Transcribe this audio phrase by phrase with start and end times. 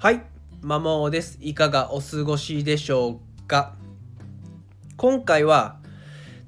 [0.00, 0.22] はい、
[0.62, 1.38] マモーです。
[1.40, 3.74] いかがお過ごしでしょうか？
[4.96, 5.80] 今回は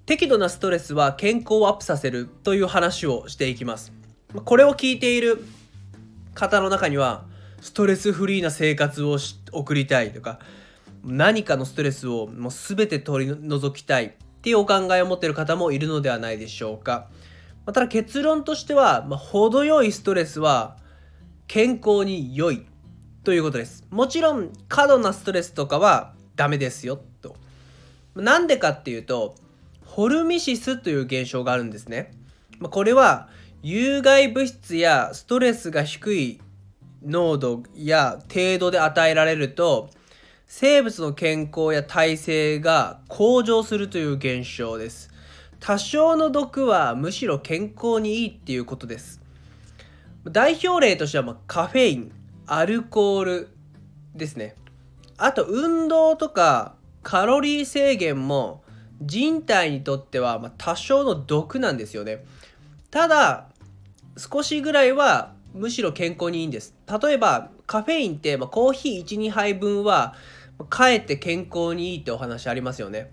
[0.06, 3.92] 適度なストレスは健康をアップさせるという話をしていきます。
[4.44, 5.44] これを聞いている
[6.32, 7.24] 方の中には
[7.60, 9.18] ストレスフリーな生活を
[9.50, 10.38] 送りたいとか
[11.02, 14.12] 何かのストレスをもう全て取り除きたいっ
[14.42, 17.08] ていうお考えを持っている方もいるのではないでしょうか。
[17.66, 20.76] まただ結論としては、まあ、程よいストレスは
[21.48, 22.64] 健康に良い
[23.22, 23.84] ということです。
[23.90, 27.36] もちろん過度なストレスとかはダメですよと。
[28.14, 29.34] なんでかっていうと
[29.84, 32.12] ホルミシスという現象があるんですね。
[32.58, 33.28] まこれは
[33.62, 36.40] 有害物質やストレスが低い
[37.04, 39.90] 濃度や程度で与えられると
[40.46, 45.10] 生物の健康や体制が向上するという現象です。
[45.60, 49.20] 多少の毒はむしろ健康にいいっていうことです。
[50.24, 52.12] 代表例としてはまカフェイン、
[52.52, 53.48] アルコール
[54.12, 54.56] ですね。
[55.18, 58.64] あと運動とかカロリー制限も
[59.00, 62.24] 人体にとってはま多少の毒なんですよね。
[62.90, 63.46] ただ
[64.16, 66.74] 少しぐらいはむしろ健康にいいんです。
[67.00, 70.16] 例えばカフェインってまコーヒー1、2杯分は
[70.68, 73.12] かえって健康にいいってお話ありますよね。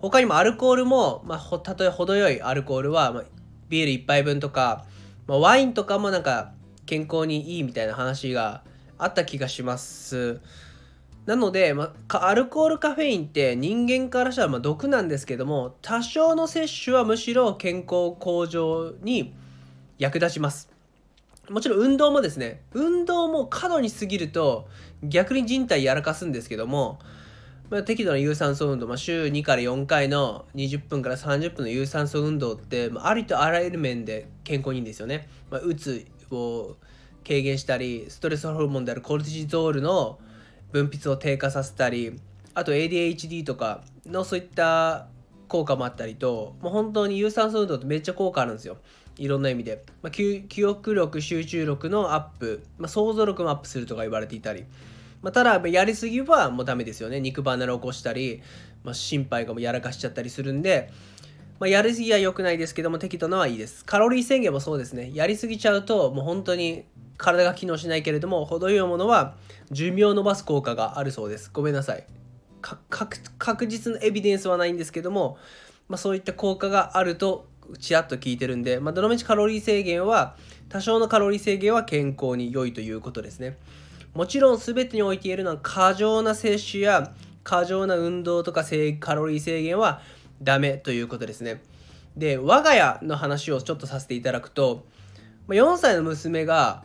[0.00, 3.24] 他にもアルコールも、まあ、たとえ程よいアルコールは、ま、
[3.70, 4.84] ビール1杯分とか、
[5.26, 6.52] ま、ワインとかもなんか
[6.90, 8.64] 健康にいいみたいな話が
[8.98, 10.40] あった気がします。
[11.24, 19.32] なので、ま、アルコールカフェインって人間からしたらま毒なんですけども多少の摂取はむしろ健康向上に
[19.98, 20.68] 役立ちます。
[21.48, 24.66] もちろん運動もですね運動も過度に過ぎると
[25.04, 26.98] 逆に人体やらかすんですけども、
[27.70, 35.28] まあ、適度な有酸素運動、まあ、週2から4回の20分から30分の有酸素運動って、まあ、ありとあらゆる面で健康にいいんですよね。
[35.52, 36.04] まあ、うつ
[36.36, 36.76] を
[37.26, 40.18] 軽減したりストレスホルモンであるコルチゾールの
[40.72, 42.18] 分泌を低下させたり
[42.54, 45.08] あと ADHD とかのそういった
[45.48, 48.78] 効果もあったりともう本当に有酸素運動ってめっちゃ効果あるんですよ。
[49.16, 54.64] いろんな意味で、まあ、記憶力集中力のアップ、まあ、想像力もアップするとか言われていたり、
[55.20, 57.20] まあ、ただやりすぎはもうダメですよね。
[57.20, 58.40] 肉離れを起こしたり、
[58.82, 60.90] ま、心配がもうやらかしちゃったりするんで、
[61.60, 63.84] まあ、やりすぎは良くないですけども適度なはいいです。
[63.84, 65.10] カロリー制限もそうですね。
[65.12, 66.86] やりすぎちゃうともう本当に
[67.18, 69.36] 体が機能しないけれども程よいものは
[69.70, 71.50] 寿命を伸ばす効果があるそうです。
[71.52, 72.06] ごめんなさい。
[73.38, 75.36] 確実なエビデンスはないんですけども、
[75.86, 77.46] まあ、そういった効果があると
[77.78, 80.36] ちらっと聞いてるんで、まあ、どのみちカロリー制限は
[80.70, 83.58] 多少のカロリー制限は健康に良いということですね。
[84.14, 87.12] もちろん全てにおいて言えるのは過剰な摂取や
[87.44, 88.64] 過剰な運動とか
[88.98, 90.00] カロリー制限は
[90.42, 91.62] ダメということですね。
[92.16, 94.84] で我が家の話をちょっとさせていただくと
[95.48, 96.84] 4歳の娘が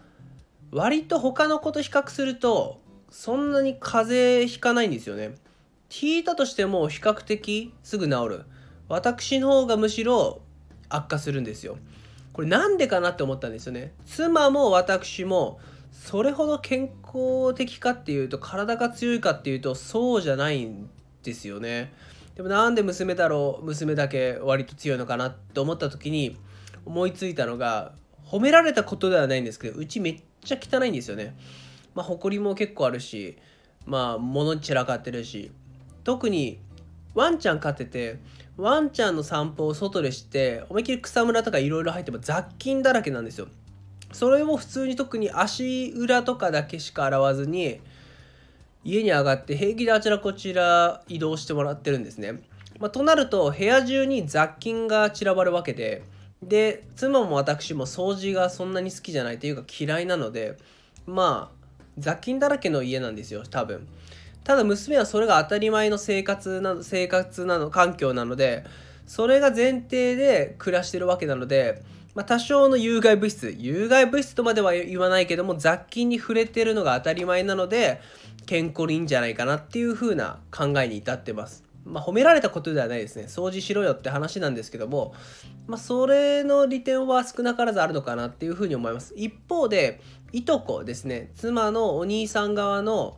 [0.72, 2.80] 割と他の子と比較すると
[3.10, 5.36] そんなに風邪ひかないんですよね。
[6.02, 8.46] 引いたとしても比較的すぐ治る。
[8.90, 10.42] 私の方がむしろ
[10.90, 11.78] 悪化するんですよ。
[12.34, 13.94] これなんでかなって思ったんですよね。
[14.06, 15.60] 妻も私も
[15.92, 20.90] それほど健康的かっていうと体が強いかっていうとそうじゃないん
[21.24, 21.94] ですよね。
[22.36, 26.38] でもなんで娘だろう娘だけ割と強いのかなって思った時に
[26.86, 27.94] 思いついたのが
[28.26, 31.36] 褒められたことではないんですけどうちめっちゃ汚いんですよね。
[31.94, 33.38] まあ埃も結構あるし
[33.86, 35.52] まあ物散らかってるし
[36.04, 36.60] 特に
[37.14, 38.20] ワンちゃん飼ってて
[38.58, 43.48] ワンちゃんの散歩を外でして思いっきり草むらとかいろいろ入っても雑菌だらけなんですよ。
[44.12, 47.82] それを普通に特に足裏とかだけしか洗わずに
[48.86, 52.34] 家に上がって平気であちらこちら移動してもらってるんですね、
[52.80, 56.04] まあ、となると部屋中に雑菌が散らばるわけで
[56.44, 60.58] で妻も私も掃除がそんなに好きじゃないというか嫌いなので
[61.08, 61.66] まあ
[61.98, 63.88] 雑菌だらけの家なんですよ多分。
[64.44, 68.64] ただ娘はそれが当たり前の生活な生活なの環境なので
[69.08, 71.82] それが前提で暮らしてるわけなので、
[72.16, 78.02] まあ、多少の有害物質有害物質とまでは言わないけども雑菌に触れてるのが当たり前なので
[78.46, 81.64] 健康にいいんじゃないかなっていう風な考えに至ってます。
[81.84, 83.26] まあ、褒められたことではないですね。
[83.28, 85.14] 掃除しろよって話なんですけども、
[85.68, 89.14] まあ、それの利点は少なからずあるのかなっていうふうに思います。
[89.16, 90.02] 一方で
[90.32, 91.32] いとこですね。
[91.36, 93.18] 妻のお兄さん側の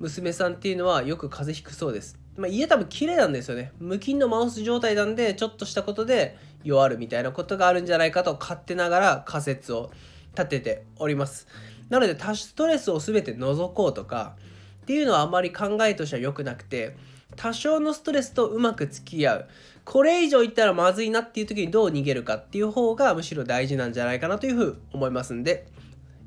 [0.00, 3.72] 娘さんっていうのはよく風邪ひくそうです、まあ、家多分綺麗なんですよね。
[3.78, 9.92] 無菌のマウス状態なんでちょっとしたことで弱るみたいなことがあるんじゃないかと勝手ながら仮説を
[10.36, 11.46] 立てております。
[11.90, 14.36] なので多ストレスを全て除こうとか
[14.82, 16.96] っていうのはあまり考えとしては良くなくて
[17.36, 19.48] 多少のストレスとうまく付き合う。
[19.84, 25.66] これ以上いったらまずいなっていう時にどう逃げるかっていう方がむしろ大事なんじゃないかなというふうに思いますんで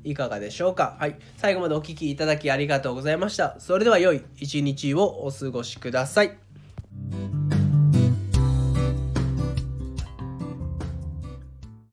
[0.04, 0.96] いかがでしょうか？
[0.98, 1.18] はい。
[1.36, 3.56] 最後までお聴きいただきありがとうございました。
[3.58, 6.47] それでは良い一日をお過ごしください。